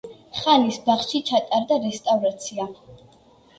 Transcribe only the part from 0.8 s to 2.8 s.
ბაღში ჩატარდა რესტავრაცია.